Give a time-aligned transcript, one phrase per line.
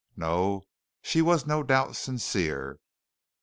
[0.17, 0.63] No,
[1.03, 2.79] she was no doubt sincere.